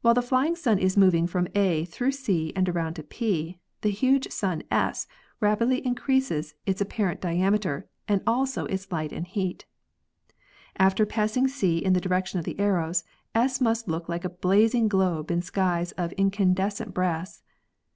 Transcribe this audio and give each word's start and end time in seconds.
While 0.00 0.14
the 0.14 0.20
flying 0.20 0.56
sun 0.56 0.80
is 0.80 0.96
moving 0.96 1.28
from 1.28 1.46
A 1.54 1.84
through 1.84 2.10
C 2.10 2.52
and 2.56 2.68
around 2.68 2.94
to 2.94 3.04
P, 3.04 3.60
the 3.82 3.90
huge 3.92 4.32
sun 4.32 4.64
S 4.68 5.06
rapidly 5.40 5.78
increases 5.86 6.56
its 6.66 6.80
apparent 6.80 7.20
diameter 7.20 7.86
and 8.08 8.20
also 8.26 8.64
its 8.66 8.90
light 8.90 9.12
and 9.12 9.24
heat. 9.24 9.64
After 10.76 11.06
pass 11.06 11.36
ing 11.36 11.46
C 11.46 11.78
in 11.78 11.92
the 11.92 12.00
direction 12.00 12.40
of 12.40 12.44
the 12.44 12.58
arrows, 12.58 13.04
S 13.32 13.60
must 13.60 13.86
look 13.86 14.08
like 14.08 14.24
a 14.24 14.28
blazing 14.30 14.88
globe 14.88 15.30
in 15.30 15.40
skies 15.40 15.92
of 15.92 16.10
incandescent 16.14 16.92
brass. 16.92 17.40